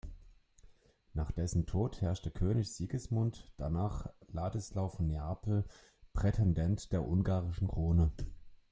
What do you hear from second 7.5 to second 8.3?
Krone.